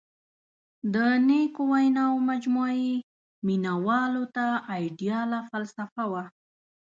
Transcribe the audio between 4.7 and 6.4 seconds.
آیډیاله فلسفه وه.